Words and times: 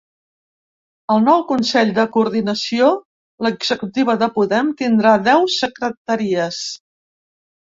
El 1.15 1.19
nou 1.25 1.43
consell 1.51 1.91
de 1.97 2.05
coordinació 2.15 2.87
–l’executiva 3.47 4.17
de 4.23 4.31
Podem– 4.39 4.73
tindrà 4.81 5.13
deu 5.29 5.47
secretaries. 5.59 6.65